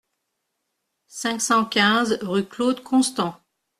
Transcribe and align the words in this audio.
cinq 1.05 1.39
cent 1.41 1.63
quinze 1.63 2.17
rue 2.23 2.47
Claude 2.47 2.81
Constant 2.81 3.39